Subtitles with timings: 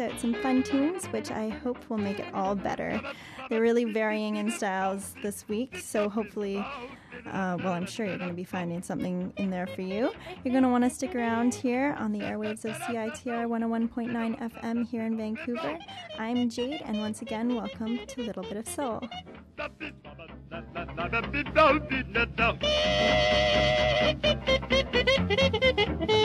[0.00, 3.00] out some fun tunes which I hope will make it all better.
[3.48, 8.30] They're really varying in styles this week, so hopefully, uh, well, I'm sure you're going
[8.30, 10.12] to be finding something in there for you.
[10.44, 14.88] You're going to want to stick around here on the airwaves of CITR 101.9 FM
[14.88, 15.78] here in Vancouver.
[16.18, 19.02] I'm Jade, and once again, welcome to Little Bit of Soul.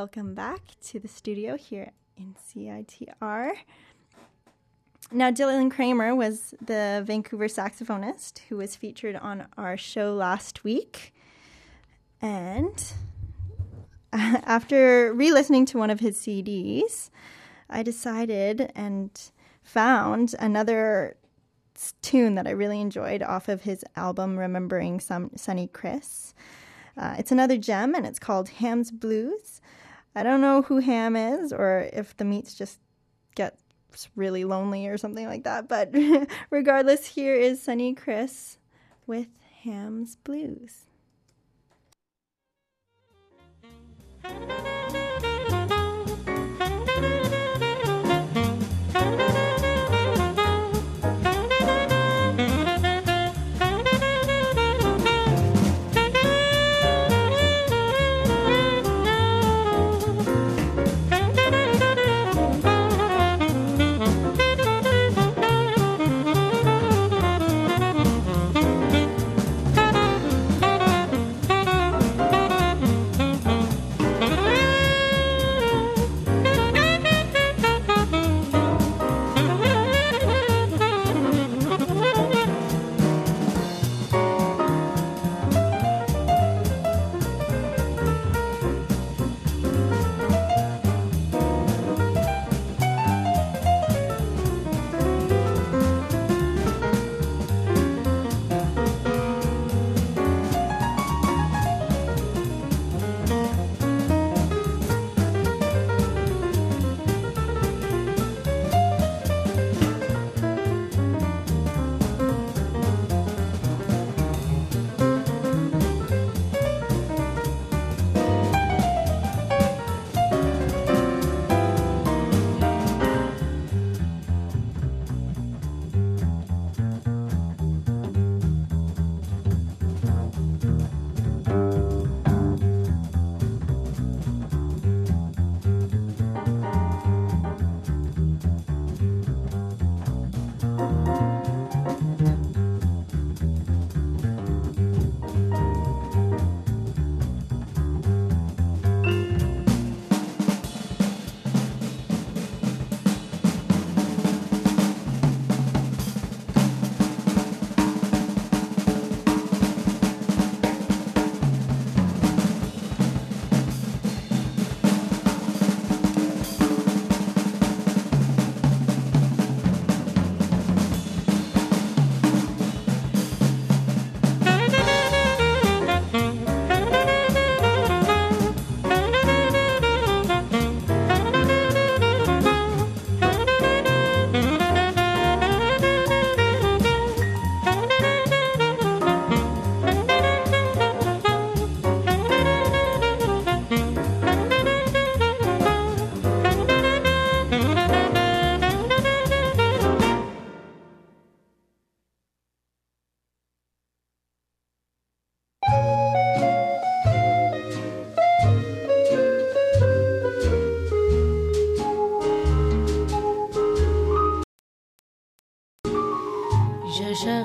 [0.00, 3.52] Welcome back to the studio here in CITR.
[5.12, 11.12] Now, Dylan Cramer was the Vancouver saxophonist who was featured on our show last week.
[12.22, 12.82] And
[14.14, 17.10] after re listening to one of his CDs,
[17.68, 19.10] I decided and
[19.62, 21.18] found another
[22.00, 26.32] tune that I really enjoyed off of his album Remembering Sonny Criss.
[26.96, 29.60] Uh, it's another gem and it's called Ham's Blues.
[30.14, 32.80] I don't know who Ham is or if the meats just
[33.34, 33.58] get
[34.16, 35.94] really lonely or something like that, but
[36.50, 38.58] regardless, here is Sonny Criss
[39.06, 39.28] with
[39.62, 40.86] Ham's Blues.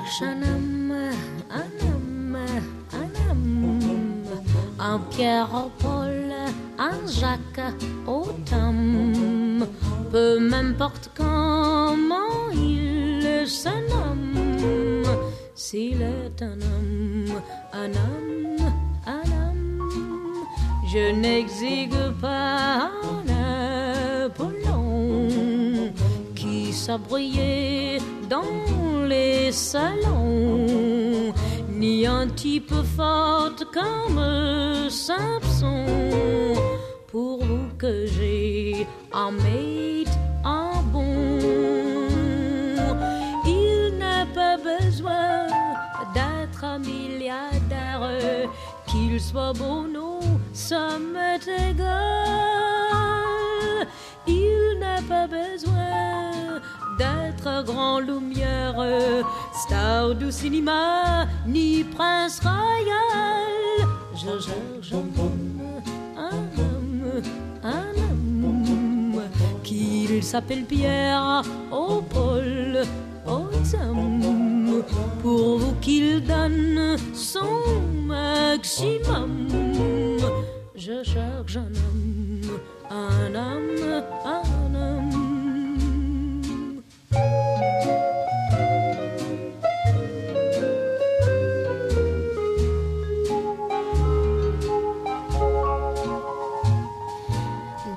[0.06, 0.92] Cherche un homme,
[4.78, 6.32] un Pierre au Paul,
[6.78, 7.74] un Jacques
[8.06, 9.66] au Tom,
[10.12, 15.02] peu m'importe comment il se nomme,
[15.56, 17.42] s'il est un homme,
[17.72, 18.72] un homme,
[19.06, 20.46] un homme,
[20.86, 25.28] je n'exigue pas un Apollon
[26.36, 31.32] qui s'abrillait dans les salons,
[31.70, 35.86] ni un type fort comme Samson.
[37.06, 41.28] Pour vous que j'ai un mate en bon,
[43.46, 45.46] il n'a pas besoin
[46.14, 48.08] d'être un milliardaire,
[48.86, 50.20] qu'il soit beau, non,
[50.52, 51.38] ça m'est
[56.98, 58.74] d'être grand lumière,
[59.52, 63.88] star du cinéma, ni prince royal.
[64.14, 65.82] Je cherche un homme,
[66.16, 67.22] un homme,
[67.62, 69.22] un homme,
[69.62, 72.82] qu'il s'appelle Pierre, au Paul,
[73.26, 74.82] au Tom,
[75.22, 79.48] pour vous qu'il donne son maximum.
[80.74, 82.58] Je cherche un homme,
[82.90, 85.25] un homme, un homme.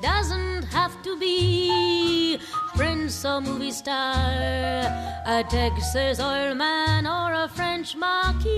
[0.02, 2.38] Doesn't have to be
[2.76, 4.24] prince or movie star,
[5.26, 8.50] a Texas oil man or a French marquis.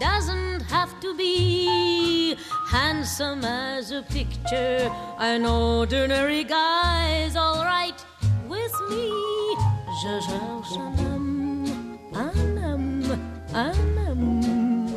[0.00, 2.36] Doesn't have to be
[2.68, 4.90] handsome as a picture.
[5.18, 8.04] An ordinary guy's alright.
[8.88, 11.64] Je cherche un homme,
[12.14, 13.18] un homme,
[13.54, 14.92] un homme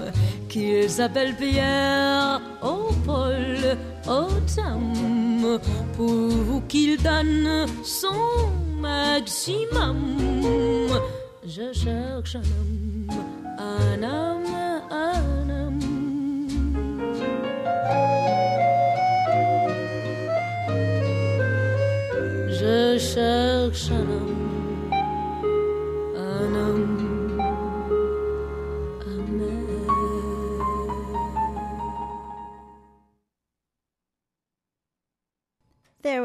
[0.50, 3.78] qu'il s'appelle Pierre, au Paul,
[4.08, 5.60] au Tom,
[5.96, 8.08] pour qu'il donne son
[8.80, 10.18] maximum.
[11.46, 13.08] Je cherche un homme,
[13.58, 14.39] un homme,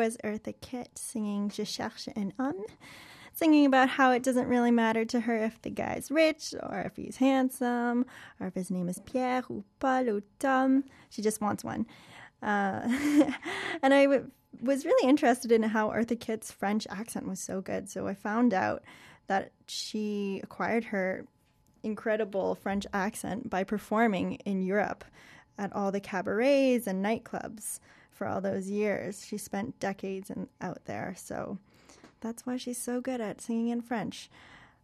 [0.04, 2.66] was Eartha Kitt singing Je cherche un homme,
[3.32, 6.94] singing about how it doesn't really matter to her if the guy's rich or if
[6.96, 8.04] he's handsome
[8.38, 10.84] or if his name is Pierre ou Paul ou Tom.
[11.08, 11.86] She just wants one.
[12.42, 12.82] Uh,
[13.82, 14.30] and I w-
[14.60, 17.88] was really interested in how Eartha Kitt's French accent was so good.
[17.88, 18.82] So I found out
[19.26, 21.24] that she acquired her
[21.82, 25.02] incredible French accent by performing in Europe
[25.56, 27.78] at all the cabarets and nightclubs
[28.14, 29.26] for all those years.
[29.26, 31.58] She spent decades in, out there, so
[32.20, 34.30] that's why she's so good at singing in French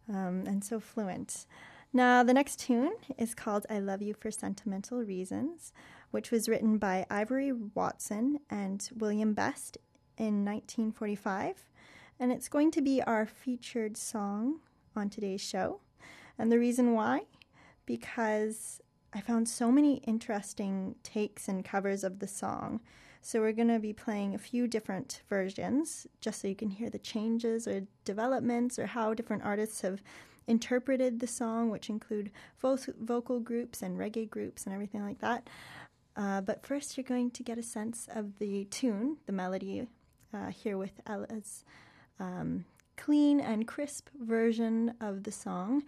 [0.09, 1.45] um, and so fluent.
[1.93, 5.73] Now, the next tune is called I Love You for Sentimental Reasons,
[6.11, 9.77] which was written by Ivory Watson and William Best
[10.17, 11.67] in 1945.
[12.19, 14.59] And it's going to be our featured song
[14.95, 15.81] on today's show.
[16.37, 17.23] And the reason why?
[17.85, 18.79] Because
[19.13, 22.79] I found so many interesting takes and covers of the song.
[23.21, 26.89] So we're going to be playing a few different versions just so you can hear
[26.89, 30.01] the changes or developments or how different artists have
[30.47, 35.47] interpreted the song, which include vo- vocal groups and reggae groups and everything like that.
[36.17, 39.87] Uh, but first, you're going to get a sense of the tune, the melody,
[40.33, 41.63] uh, here with Ella's
[42.19, 42.65] um,
[42.97, 45.83] clean and crisp version of the song.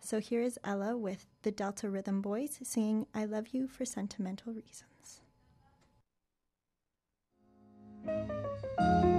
[0.00, 4.52] So here is Ella with the Delta Rhythm Boys singing I Love You for Sentimental
[4.52, 4.84] Reasons.
[8.08, 9.17] I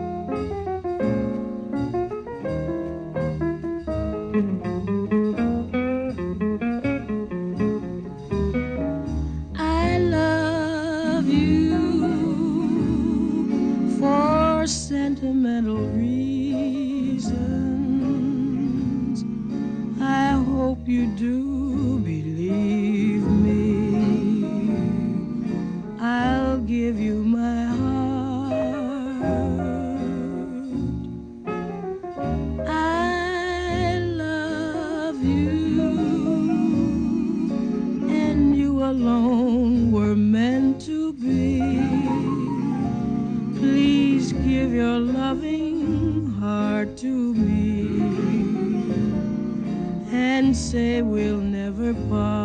[50.70, 52.39] say we'll never part.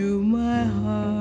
[0.00, 1.19] You my heart.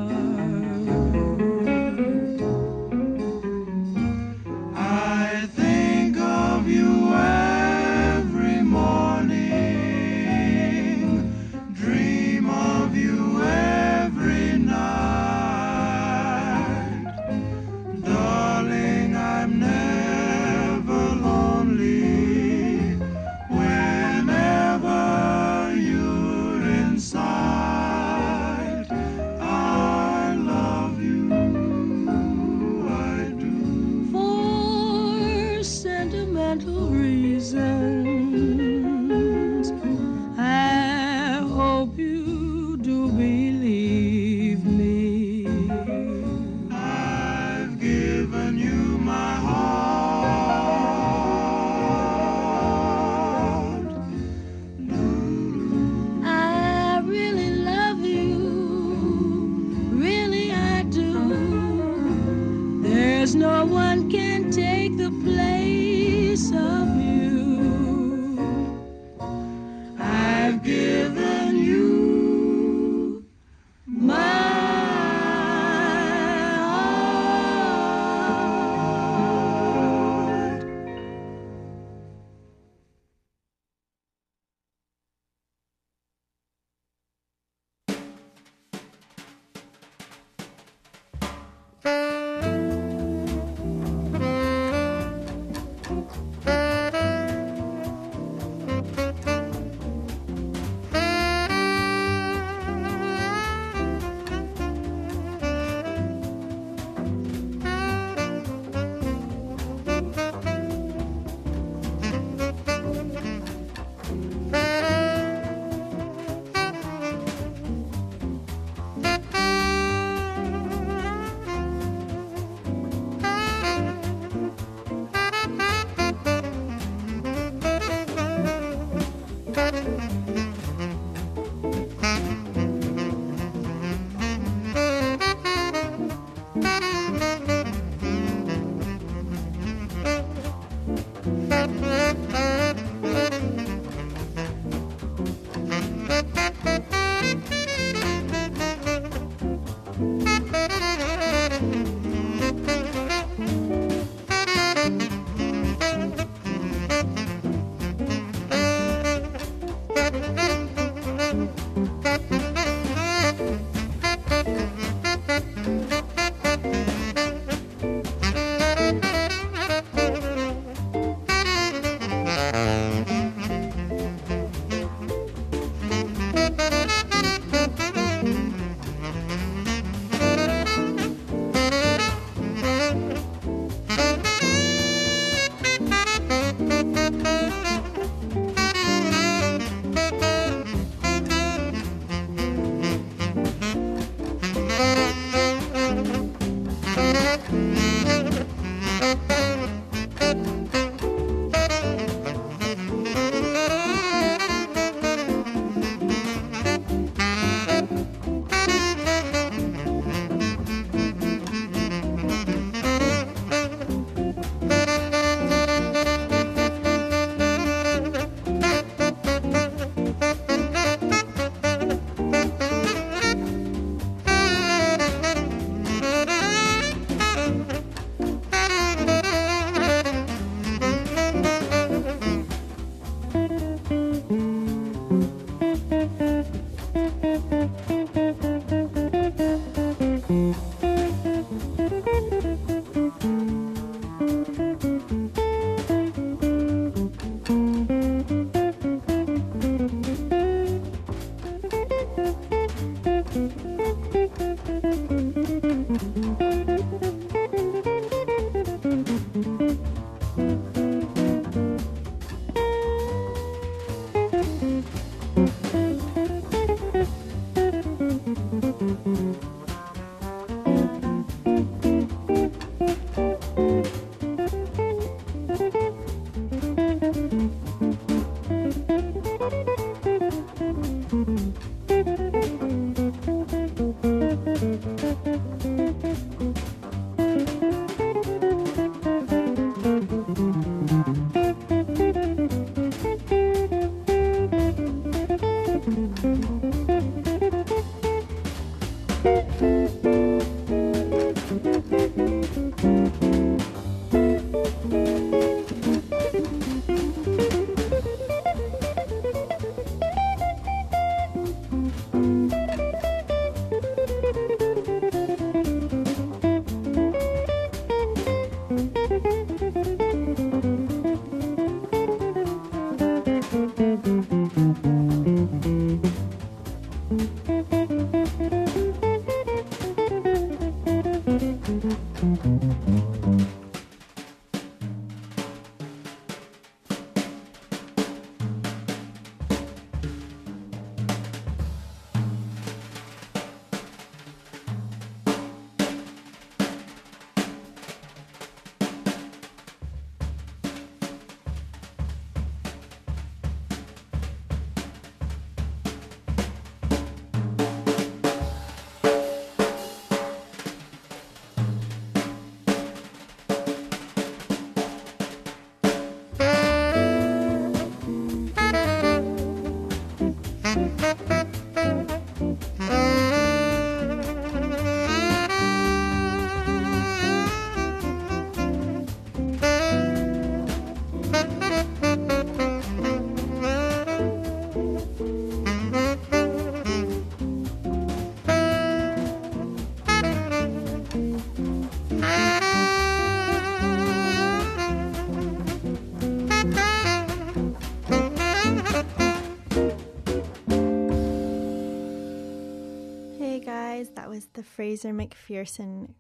[404.29, 406.13] Was the Fraser MacPherson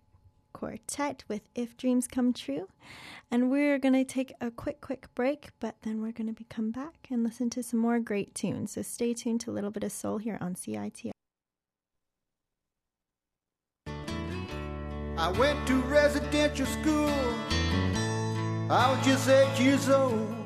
[0.51, 2.67] Quartet with If Dreams Come True.
[3.29, 6.71] And we're going to take a quick, quick break, but then we're going to come
[6.71, 8.71] back and listen to some more great tunes.
[8.71, 11.11] So stay tuned to a little bit of soul here on CITR.
[13.85, 17.13] I went to residential school.
[18.71, 20.38] I was just eight years old.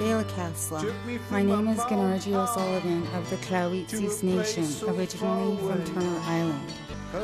[0.00, 1.30] Gaila Casla.
[1.30, 6.72] My name is Ganarji O'Sullivan of the Tlowitsis Nation, originally from Turnour Island.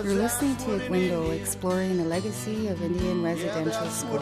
[0.05, 4.21] You're listening to Window exploring the legacy of Indian residential schools.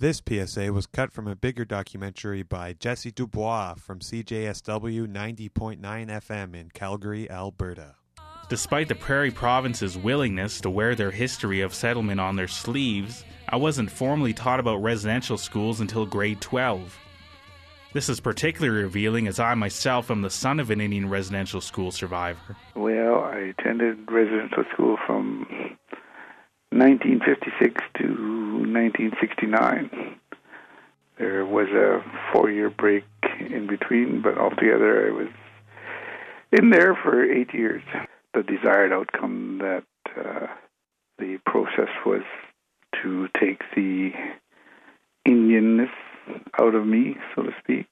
[0.00, 6.56] This PSA was cut from a bigger documentary by Jesse Dubois from CJSW 90.9 FM
[6.56, 7.97] in Calgary, Alberta.
[8.48, 13.56] Despite the Prairie Province's willingness to wear their history of settlement on their sleeves, I
[13.56, 16.98] wasn't formally taught about residential schools until grade 12.
[17.92, 21.90] This is particularly revealing as I myself am the son of an Indian residential school
[21.90, 22.56] survivor.
[22.74, 25.40] Well, I attended residential school from
[26.70, 30.18] 1956 to 1969.
[31.18, 33.04] There was a four year break
[33.40, 35.28] in between, but altogether I was
[36.52, 37.82] in there for eight years.
[38.34, 39.84] The desired outcome that
[40.16, 40.46] uh,
[41.18, 42.22] the process was
[43.02, 44.12] to take the
[45.26, 45.90] Indianness
[46.58, 47.88] out of me, so to speak,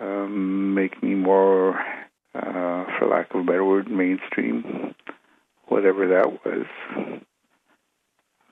[0.00, 1.78] um, make me more,
[2.34, 4.94] uh, for lack of a better word, mainstream,
[5.66, 6.66] whatever that was.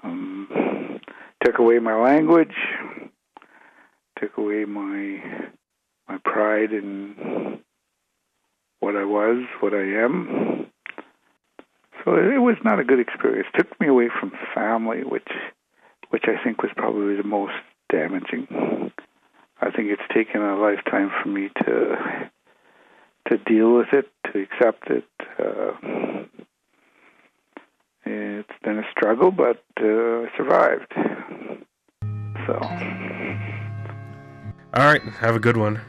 [0.03, 1.01] Um,
[1.45, 2.55] took away my language,
[4.19, 5.23] took away my
[6.09, 7.61] my pride in
[8.83, 10.67] what I was, what I am.
[12.05, 13.47] So it was not a good experience.
[13.55, 15.29] It took me away from family, which
[16.11, 17.55] which I think was probably the most
[17.91, 18.49] damaging.
[19.61, 22.31] I think it's taken a lifetime for me to
[23.31, 25.05] to deal with it, to accept it.
[25.39, 26.25] Uh,
[28.05, 30.93] it's been a struggle, but uh, I survived.
[32.47, 32.59] So.
[34.75, 35.81] All right, have a good one.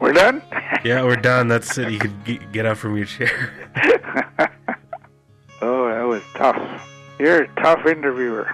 [0.00, 0.42] We're done.
[0.84, 1.48] yeah, we're done.
[1.48, 1.90] That's it.
[1.90, 3.52] You could get up from your chair.
[5.60, 6.88] oh, that was tough.
[7.18, 8.48] You're a tough interviewer.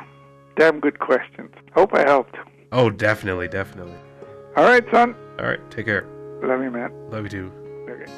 [0.57, 1.53] Damn good questions.
[1.75, 2.37] Hope I helped.
[2.73, 3.97] Oh, definitely, definitely.
[4.57, 5.15] All right, son.
[5.39, 6.07] All right, take care.
[6.43, 6.93] Love you, man.
[7.11, 7.53] Love you too.
[7.89, 8.11] Okay.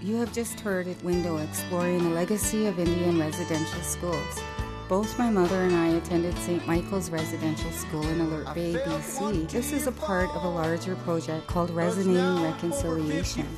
[0.00, 4.40] You have just heard at Window exploring the legacy of Indian residential schools.
[4.88, 6.64] Both my mother and I attended St.
[6.64, 9.50] Michael's Residential School in Alert Bay, BC.
[9.50, 13.48] This is a part of a larger project called Resonating Reconciliation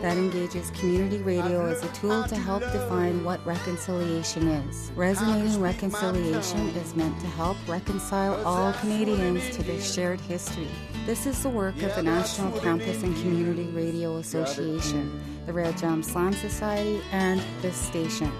[0.00, 4.92] that engages community radio as a tool to help define what reconciliation is.
[4.94, 10.68] Resonating Reconciliation is meant to help reconcile all Canadians to their shared history.
[11.04, 16.04] This is the work of the National Campus and Community Radio Association, the Red Jam
[16.04, 18.30] Slam Society, and this station.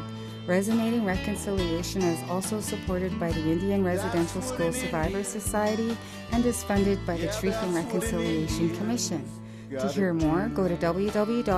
[0.46, 5.96] Resonating Reconciliation is also supported by the Indian Residential School Survivors Society
[6.30, 9.28] and is funded by the Truth and Reconciliation Commission.
[9.70, 11.48] To hear more, go to www.ncra.ca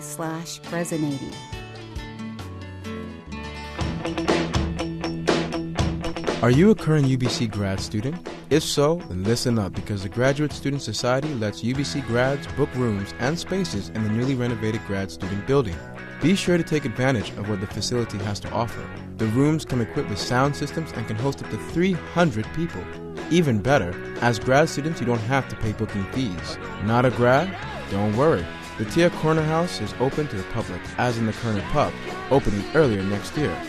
[0.00, 1.32] slash resonating.
[6.40, 8.28] Are you a current UBC grad student?
[8.48, 13.12] If so, then listen up because the Graduate Student Society lets UBC grads book rooms
[13.18, 15.74] and spaces in the newly renovated grad student building.
[16.22, 18.88] Be sure to take advantage of what the facility has to offer.
[19.16, 22.84] The rooms come equipped with sound systems and can host up to 300 people.
[23.32, 26.56] Even better, as grad students, you don't have to pay booking fees.
[26.84, 27.52] Not a grad?
[27.90, 28.46] Don't worry.
[28.78, 31.92] The Thea Koerner House is open to the public, as in the Koerner Pub,
[32.30, 33.60] opening earlier next year.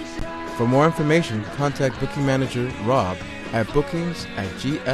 [0.60, 3.16] For more information, contact booking manager Rob
[3.54, 4.90] at bookings at gss.ubc.ca.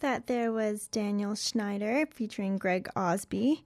[0.00, 3.64] That there was Daniel Schnyder featuring Greg Osby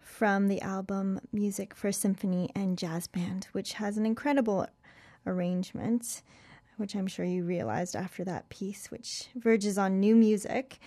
[0.00, 4.66] from the album Music for Symphony and Jazz Band, which has an incredible
[5.24, 6.22] arrangement,
[6.78, 10.80] which I'm sure you realized after that piece, which verges on new music.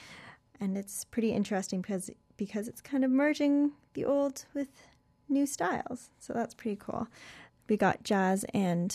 [0.60, 4.68] And it's pretty interesting because because it's kind of merging the old with
[5.30, 6.10] new styles.
[6.20, 7.08] So that's pretty cool.
[7.70, 8.94] We got jazz and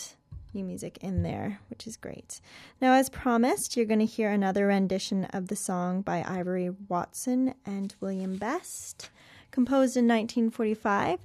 [0.57, 2.41] new music in there, which is great.
[2.81, 7.53] Now, as promised, you're going to hear another rendition of the song by Ivory Watson
[7.65, 9.09] and William Best,
[9.51, 11.19] composed in 1945.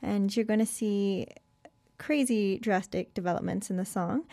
[0.00, 1.26] And you're going to see
[1.98, 4.24] crazy drastic developments in the song.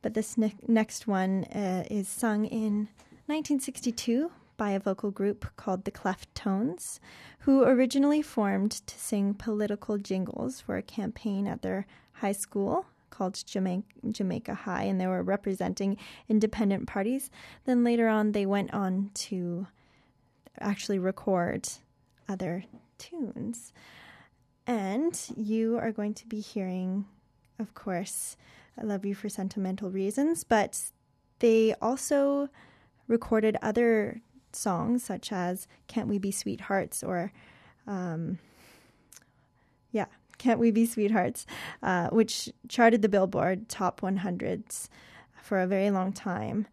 [0.00, 2.88] But this ne- next one uh, is sung in
[3.26, 6.98] 1962 by a vocal group called the Cleftones,
[7.40, 13.40] who originally formed to sing political jingles for a campaign at their high school called
[13.46, 15.96] Jamaica, Jamaica High, and they were representing
[16.28, 17.30] independent parties.
[17.64, 19.68] Then later on, they went on to
[20.58, 21.68] actually record
[22.28, 22.64] other
[22.98, 23.72] tunes.
[24.66, 27.04] And you are going to be hearing,
[27.58, 28.36] of course,
[28.78, 30.80] I Love You for Sentimental Reasons, but
[31.40, 32.48] they also
[33.08, 34.20] recorded other
[34.52, 37.32] songs such as Can't We Be Sweethearts or,
[37.86, 38.38] um,
[39.90, 40.06] yeah,
[40.42, 41.46] Can't We Be Sweethearts,
[41.84, 44.88] uh, which charted the Billboard Top 100s
[45.40, 46.66] for a very long time.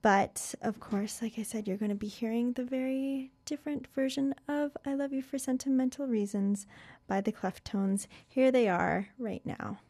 [0.00, 4.34] But of course, like I said, you're going to be hearing the very different version
[4.48, 6.66] of I Love You for Sentimental Reasons
[7.06, 8.06] by the Cleftones.
[8.26, 9.80] Here they are right now.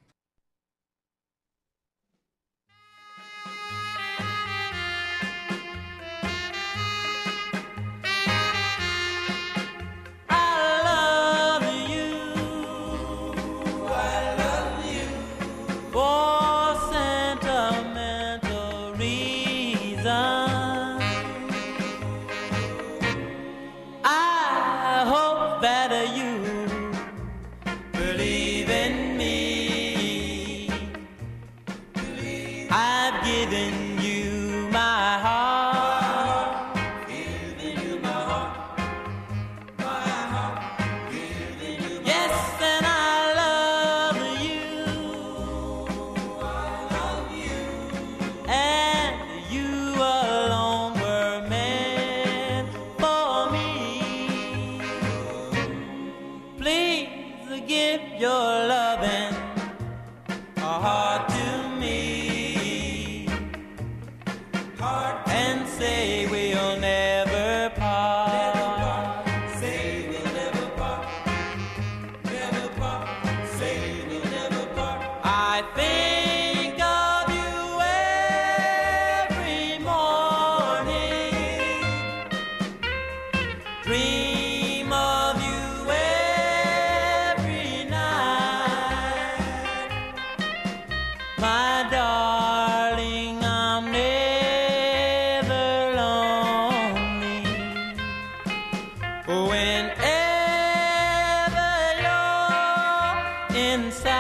[103.90, 104.20] To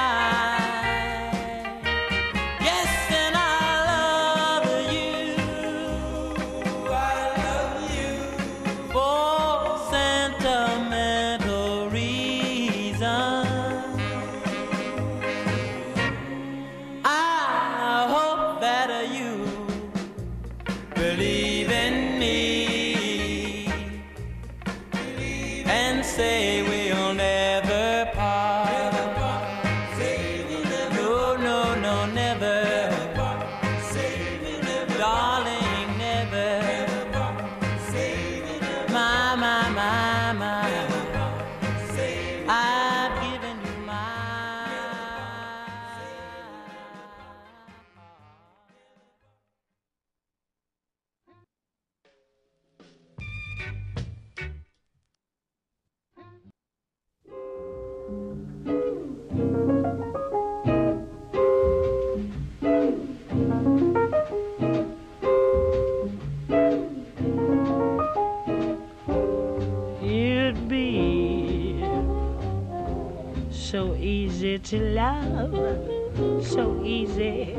[75.44, 77.56] love, so easy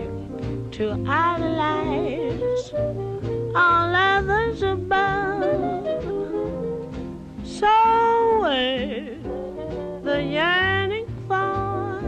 [0.71, 2.73] to idolize
[3.55, 6.03] all others above.
[7.43, 9.17] So where
[10.03, 12.01] the yearning for,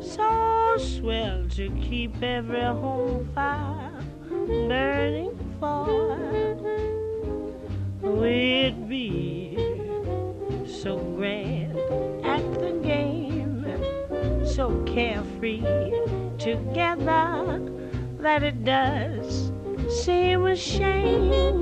[0.00, 2.97] so swell to keep every home
[14.86, 15.62] carefree
[16.38, 17.60] together
[18.20, 19.52] that it does
[20.02, 21.60] seem a shame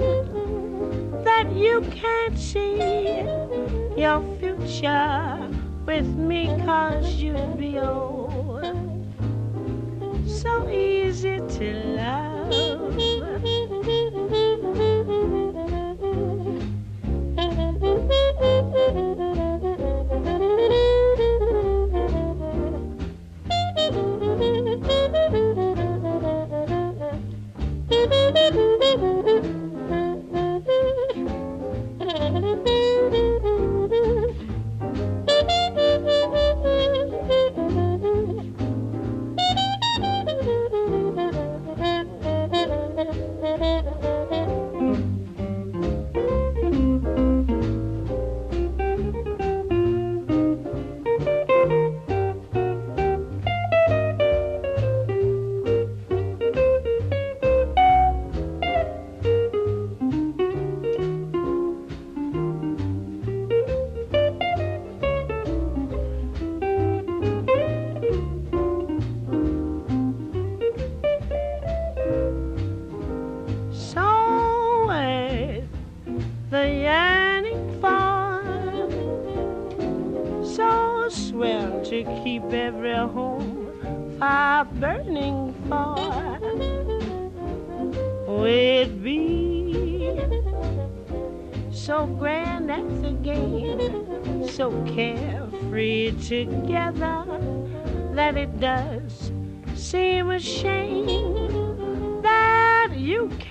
[1.25, 3.21] that you can't see
[3.97, 5.49] your future
[5.85, 8.77] with me cause you'd be old.
[10.27, 12.36] So easy to love.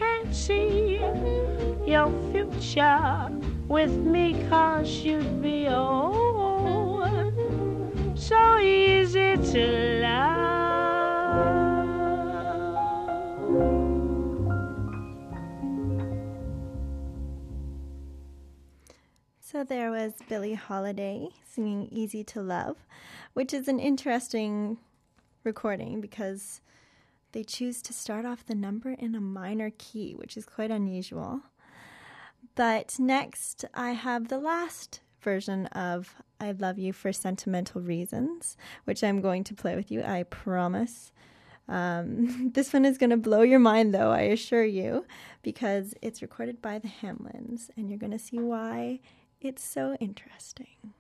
[0.05, 0.97] Can't see
[1.85, 3.29] your future
[3.67, 7.33] with me cause you'd be old
[8.15, 10.45] so easy to love.
[19.39, 22.77] So there was Billie Holiday singing Easy to Love,
[23.33, 24.77] which is an interesting
[25.43, 26.61] recording because
[27.35, 31.41] they choose to start off the number in a minor key, which is quite unusual.
[32.55, 38.55] But next, I have the last version of I Love You for Sentimental Reasons,
[38.85, 41.11] which I'm going to play with you, I promise.
[41.67, 45.05] Um, this one is going to blow your mind, though, I assure you,
[45.41, 49.01] because it's recorded by the Hamlins, and you're going to see why
[49.41, 50.93] it's so interesting.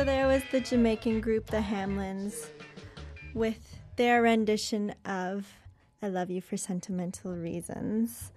[0.00, 2.46] So there was the Jamaican group, the Hamlins,
[3.34, 5.46] with their rendition of
[6.00, 8.32] I Love You for Sentimental Reasons.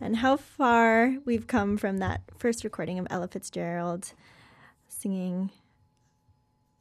[0.00, 4.14] And how far we've come from that first recording of Ella Fitzgerald
[4.88, 5.50] singing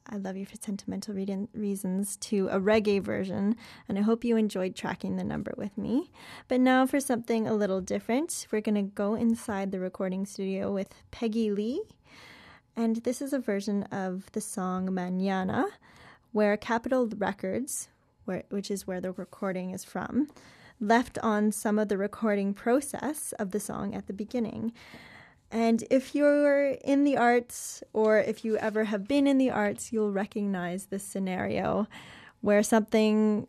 [0.07, 3.57] I Love You for Sentimental Re- Reasons to a reggae version.
[3.89, 6.09] And I hope you enjoyed tracking the number with me.
[6.47, 10.71] But now for something a little different, we're going to go inside the recording studio
[10.71, 11.81] with Peggy Lee.
[12.75, 15.67] And this is a version of the song Manana,
[16.33, 17.87] where Capitol Records,
[18.25, 20.29] where, which is where the recording is from,
[20.81, 24.73] left on some of the recording process of the song at the beginning.
[25.49, 29.93] And if you're in the arts or if you ever have been in the arts,
[29.93, 31.87] you'll recognize this scenario
[32.41, 33.47] where something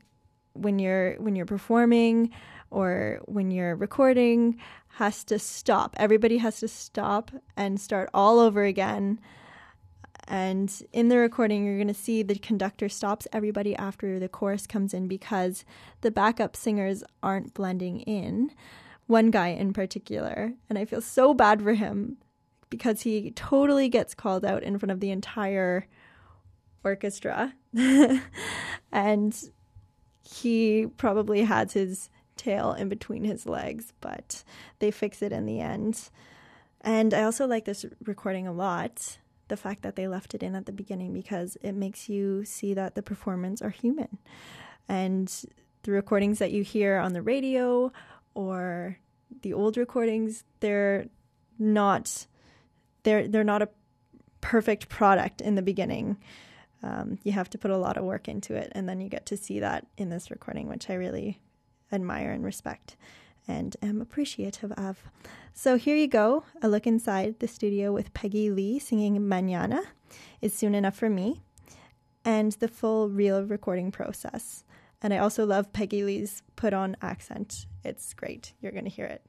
[0.53, 2.31] when you're when you're performing
[2.70, 4.59] or when you're recording
[4.97, 5.95] has to stop.
[5.99, 9.21] Everybody has to stop and start all over again.
[10.27, 14.67] And in the recording, you're going to see the conductor stops everybody after the chorus
[14.67, 15.67] comes in because
[16.01, 18.53] the backup singers aren't blending in.
[19.07, 20.55] One guy in particular.
[20.71, 22.17] And I feel so bad for him
[22.71, 25.87] because he totally gets called out in front of the entire
[26.83, 27.53] orchestra.
[28.93, 29.51] and
[30.23, 32.09] he probably has his
[32.47, 34.45] tail in between his legs, but
[34.79, 36.11] they fix it in the end.
[36.81, 39.19] And I also like this recording a lot
[39.49, 42.75] the fact that they left it in at the beginning because it makes you see
[42.75, 44.19] that the performers are human.
[44.89, 45.33] And
[45.83, 47.93] the recordings that you hear on the radio
[48.35, 48.99] or
[49.43, 51.07] the old recordings, they're
[51.59, 52.27] not
[53.05, 53.69] they're they're not a
[54.41, 56.19] perfect product in the beginning.
[56.83, 59.27] Um, you have to put a lot of work into it, and then you get
[59.27, 61.41] to see that in this recording, which I really
[61.93, 62.97] admire and respect
[63.49, 65.03] and am appreciative of.
[65.53, 66.45] So here you go.
[66.62, 69.82] A look inside the studio with Peggy Lee singing Manana
[70.41, 71.43] is soon enough for me,
[72.24, 74.64] and the full real recording process.
[75.01, 77.66] And I also love Peggy Lee's put on accent.
[77.84, 78.53] It's great.
[78.61, 79.22] You're going to hear it.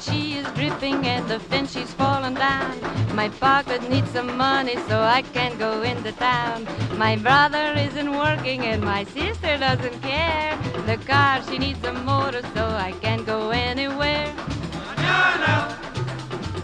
[0.00, 2.80] She is dripping and the fence she's fallen down.
[3.14, 6.66] My pocket needs some money so I can go into town.
[6.96, 10.56] My brother isn't working and my sister doesn't care.
[10.86, 14.32] The car she needs a motor so I can go anywhere.
[14.72, 15.54] Mañana,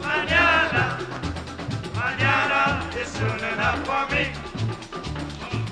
[0.01, 0.85] mañana,
[1.95, 4.25] mañana is soon enough for me.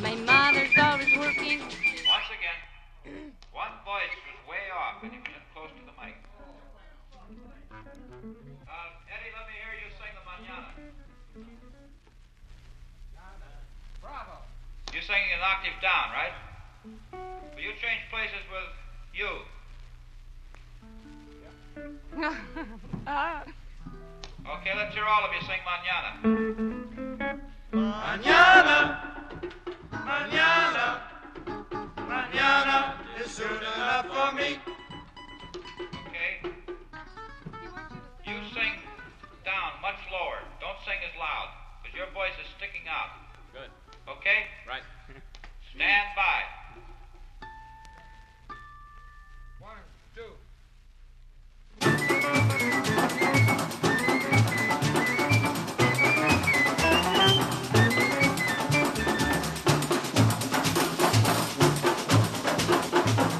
[0.02, 1.60] My mother's always working.
[1.60, 6.14] Once again, one voice was way off and he was in close to the mic.
[8.24, 10.72] Uh, Eddie, let me hear you sing the manana.
[14.00, 14.40] Bravo.
[14.92, 16.32] You're singing an octave down, right?
[17.54, 18.72] Will you change places with
[19.12, 19.28] you?
[24.46, 26.10] Okay, let's hear all of you sing manana.
[27.72, 28.76] Mañana,
[29.90, 31.00] mañana,
[31.96, 34.58] mañana is soon enough for me.
[36.08, 36.53] Okay?
[39.54, 40.42] Down much lower.
[40.60, 41.48] Don't sing as loud,
[41.82, 43.10] because your voice is sticking out.
[43.52, 43.70] Good.
[44.08, 44.50] Okay?
[44.66, 44.82] Right.
[45.74, 46.42] Stand by.
[49.60, 49.84] One,
[50.14, 50.34] two.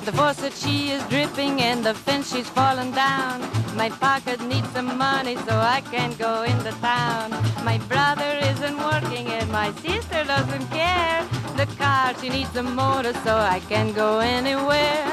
[0.04, 3.53] The faucet she is dripping and the fence she's fallen down.
[3.76, 7.30] My pocket needs some money so I can go into town.
[7.64, 11.26] My brother isn't working and my sister doesn't care.
[11.56, 15.04] The car she needs a motor so I can go anywhere.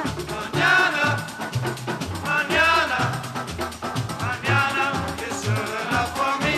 [5.28, 6.56] Is soon enough for me.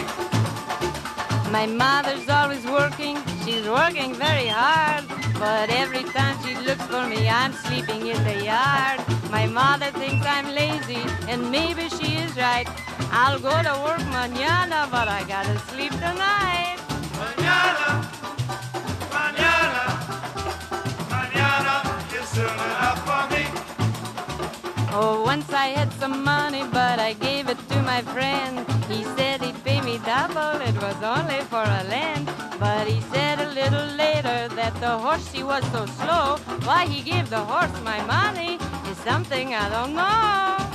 [1.52, 5.13] My mother's always working, she's working very hard.
[5.44, 9.00] But every time she looks for me, I'm sleeping in the yard.
[9.30, 12.68] My mother thinks I'm lazy, and maybe she is right.
[13.12, 16.78] I'll go to work mañana, but I gotta sleep tonight.
[17.20, 17.90] Mañana,
[19.18, 19.84] mañana,
[21.12, 21.76] mañana
[22.18, 23.44] is soon enough for me.
[24.96, 28.66] Oh, once I had some money, but I gave it to my friend.
[28.88, 32.32] He said he'd pay me double, it was only for a land.
[32.62, 36.38] But he said little later that the horse he was so slow.
[36.66, 38.60] Why he gave the horse my money
[38.92, 40.73] is something I don't know.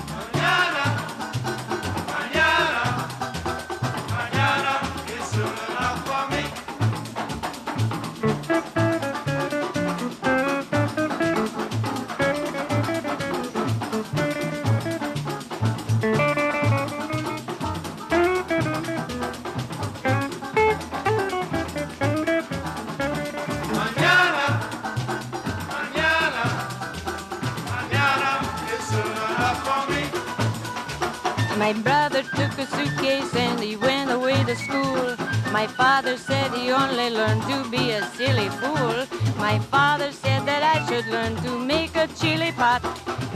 [32.38, 35.16] Took a suitcase and he went away to school.
[35.52, 39.06] My father said he only learned to be a silly fool.
[39.36, 42.82] My father said that I should learn to make a chili pot.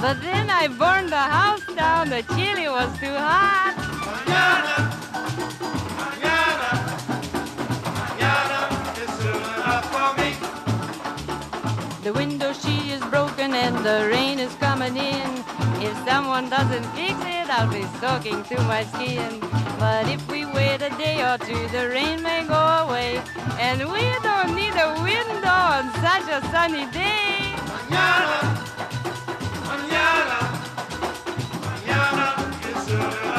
[0.00, 3.74] But then I burned the house down, the chili was too hot.
[4.08, 4.76] Mañana,
[6.00, 6.70] mañana,
[7.98, 8.58] mañana
[9.02, 10.30] is soon enough for me.
[12.04, 12.71] The window she
[13.10, 15.30] broken and the rain is coming in.
[15.80, 19.40] If someone doesn't fix it, I'll be soaking to my skin.
[19.78, 23.22] But if we wait a day or two, the rain may go away.
[23.58, 27.54] And we don't need a window on such a sunny day.
[27.72, 28.38] Mañana,
[29.66, 30.38] mañana,
[31.64, 33.31] mañana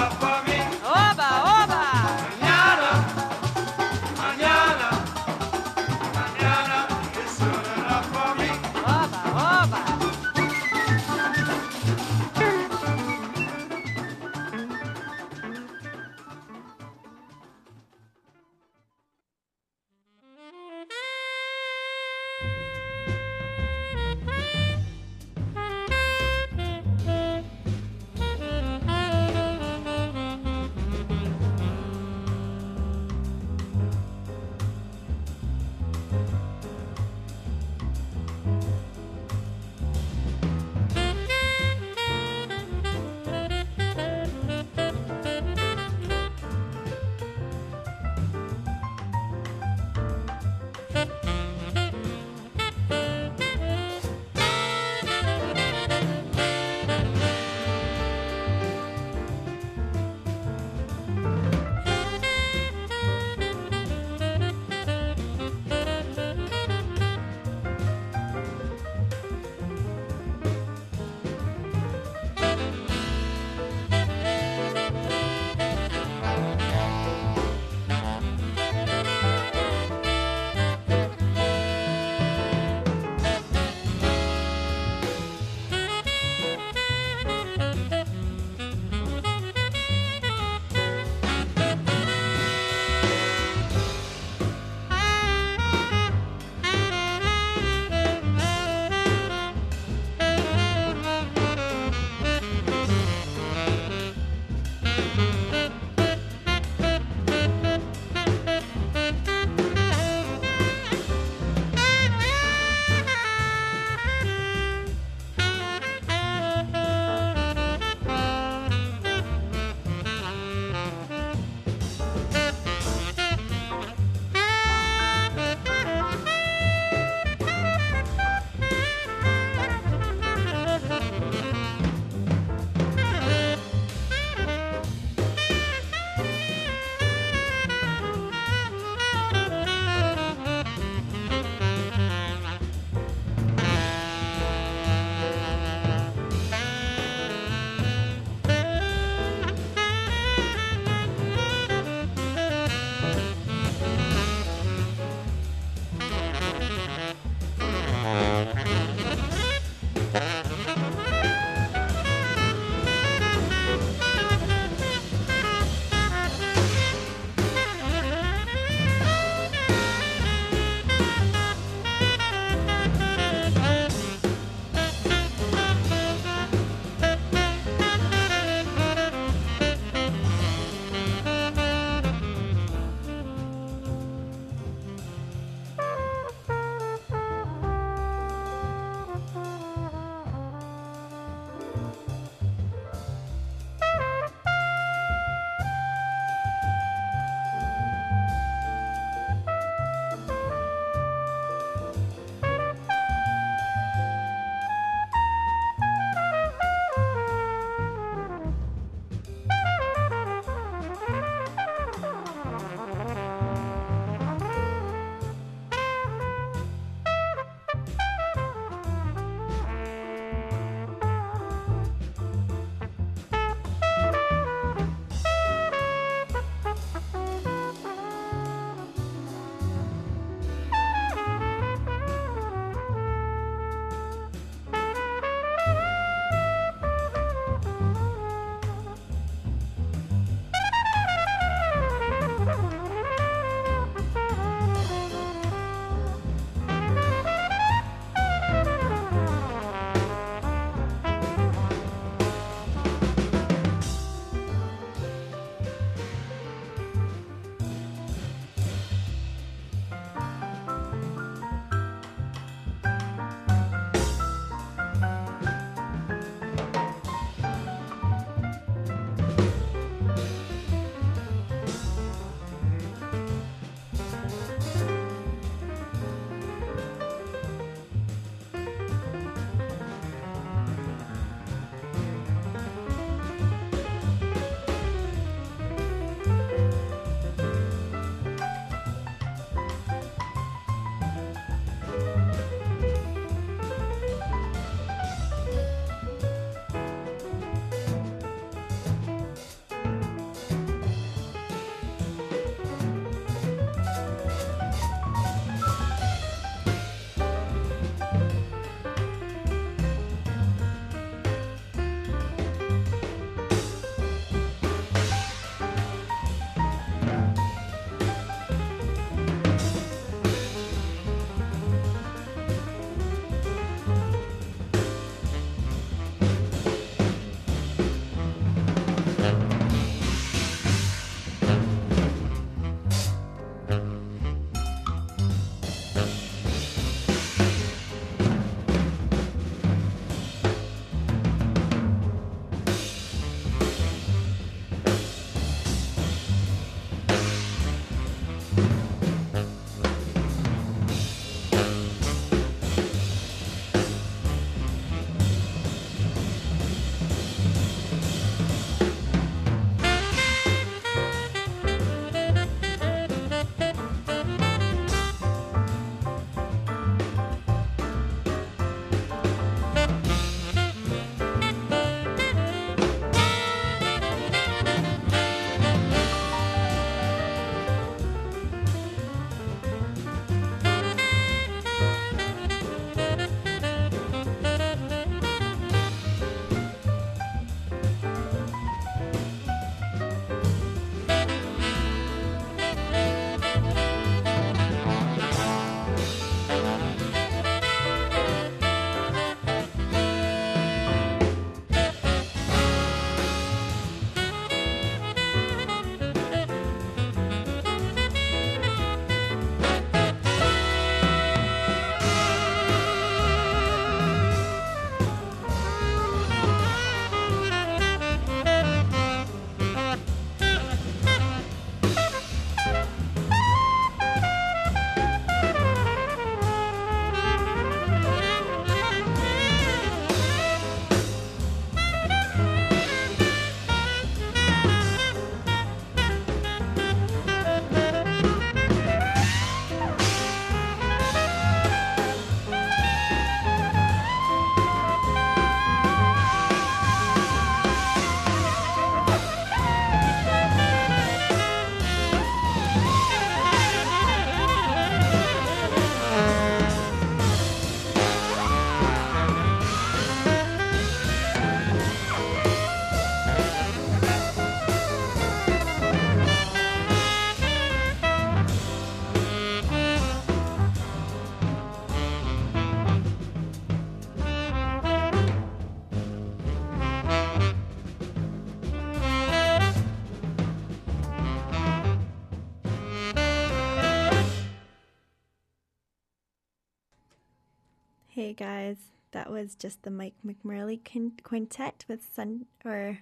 [489.34, 490.80] was just the Mike McMurley
[491.24, 493.00] quintet with Sun or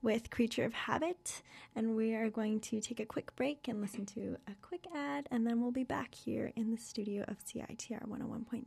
[0.00, 1.42] with Creature of Habit,
[1.76, 5.28] and we are going to take a quick break and listen to a quick ad,
[5.30, 8.64] and then we'll be back here in the studio of CITR 101.9.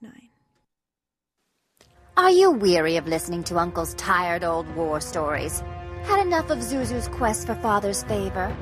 [2.17, 5.63] Are you weary of listening to Uncle's tired old war stories?
[6.03, 8.55] Had enough of Zuzu's quest for father's favor?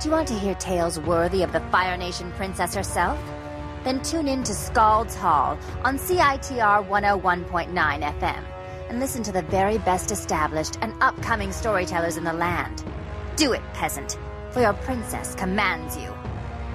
[0.00, 3.18] Do you want to hear tales worthy of the Fire Nation princess herself?
[3.86, 8.44] Then tune in to Skald's Hall on CITR 101.9 FM
[8.88, 12.82] and listen to the very best established and upcoming storytellers in the land.
[13.36, 14.18] Do it, peasant,
[14.50, 16.12] for your princess commands you.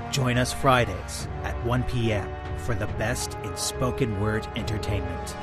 [0.09, 2.30] Join us Fridays at 1 p.m.
[2.59, 5.36] for the best in spoken word entertainment.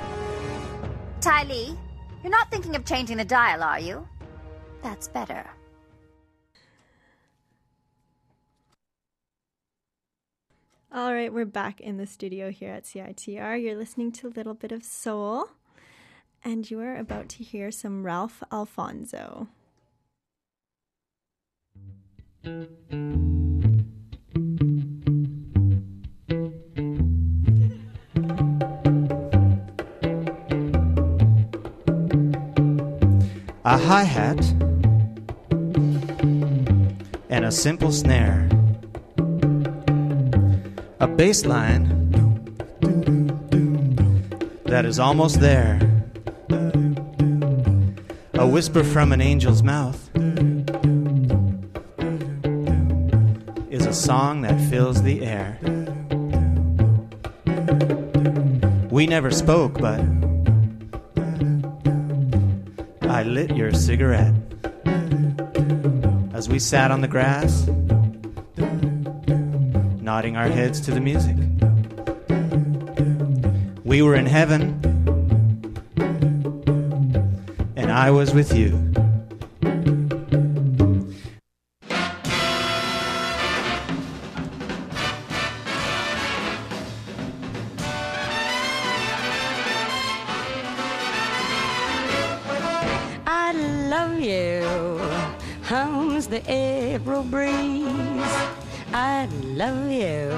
[1.20, 1.76] Ty Lee,
[2.22, 4.08] you're not thinking of changing the dial, are you?
[4.82, 5.44] That's better.
[10.90, 13.62] All right, we're back in the studio here at CITR.
[13.62, 15.50] You're listening to a little bit of soul,
[16.42, 19.48] and you are about to hear some Ralph Alfonso.
[33.64, 34.40] a hi hat,
[37.28, 38.48] and a simple snare,
[41.00, 42.10] a bass line
[44.64, 45.78] that is almost there,
[48.34, 50.10] a whisper from an angel's mouth
[53.70, 55.58] is a song that fills the air.
[58.90, 60.00] We never spoke, but
[63.08, 64.34] I lit your cigarette
[66.32, 67.68] as we sat on the grass,
[70.08, 71.36] nodding our heads to the music.
[73.84, 74.62] We were in heaven,
[77.76, 78.70] and I was with you.
[93.26, 93.52] I
[93.90, 94.62] love you,
[95.64, 98.57] hums the April breeze.
[98.92, 100.32] I love you,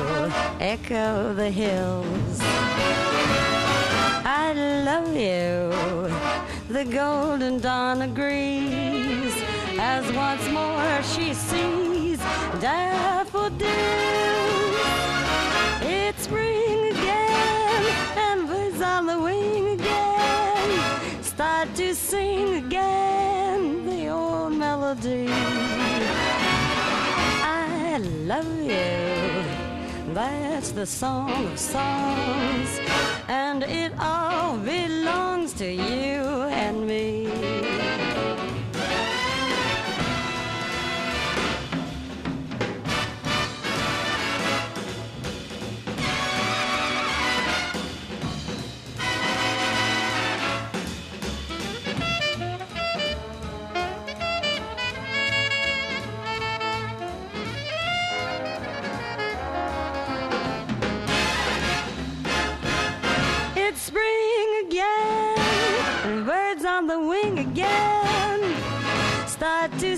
[0.59, 2.41] echo the hills.
[4.25, 4.53] I
[4.85, 5.71] love you,
[6.69, 9.33] the golden dawn agrees
[9.79, 12.19] as once more she sees
[12.61, 13.71] daffodils.
[15.83, 17.85] It's spring again,
[18.17, 25.29] and birds on the wing again start to sing again the old melody.
[28.31, 32.79] Love you, that's the song of songs,
[33.27, 37.27] and it all belongs to you and me.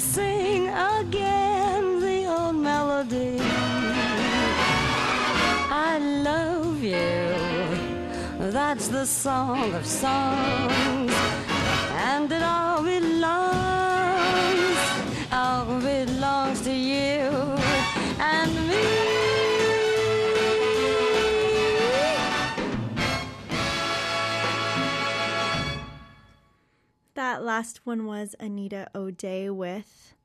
[0.03, 3.39] Sing again the old melody.
[5.89, 5.99] I
[6.29, 7.31] love you,
[8.51, 11.13] that's the song of songs,
[12.11, 14.79] and it all belongs,
[15.31, 17.31] all belongs to you
[18.19, 18.72] and me.
[27.23, 30.17] That last one was Anita O'Day with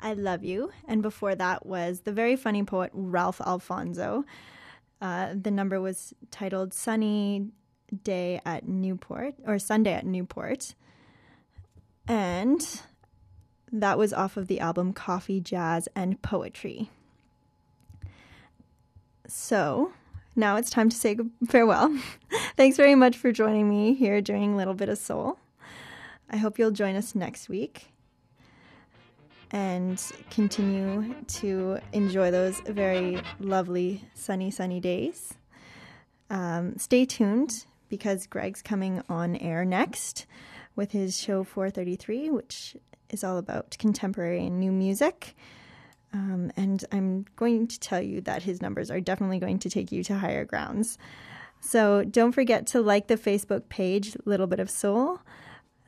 [0.00, 0.70] I Love You.
[0.88, 4.24] And before that was the very funny poet Ralph Alfonso.
[5.02, 7.50] Uh, the number was titled Sunny
[8.04, 10.74] Day at Newport, or Sunday at Newport.
[12.08, 12.66] And
[13.70, 16.88] that was off of the album Coffee, Jazz, and Poetry.
[19.26, 19.92] So
[20.34, 21.18] now it's time to say
[21.48, 21.94] farewell.
[22.56, 25.38] Thanks very much for joining me here during Little Bit of Soul.
[26.30, 27.88] I hope you'll join us next week
[29.50, 30.00] and
[30.30, 35.34] continue to enjoy those very lovely sunny, sunny days.
[36.30, 40.26] Um, stay tuned because Greg's coming on air next
[40.76, 42.76] with his show 433, which
[43.08, 45.34] is all about contemporary and new music.
[46.12, 49.90] Um, and I'm going to tell you that his numbers are definitely going to take
[49.90, 50.96] you to higher grounds.
[51.60, 55.20] So don't forget to like the Facebook page, Little Bit of Soul,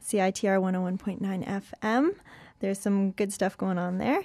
[0.03, 2.15] CITR 101.9 FM.
[2.61, 4.25] There's some good stuff going on there.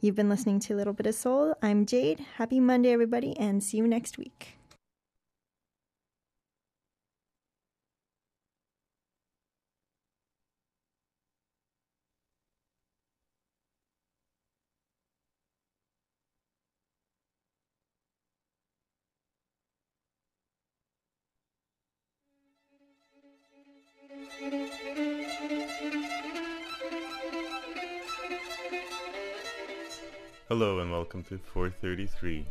[0.00, 1.54] You've been listening to a Little Bit of Soul.
[1.62, 2.24] I'm Jade.
[2.36, 4.59] Happy Monday, everybody, and see you next week.
[30.50, 32.44] Hello and welcome to 433.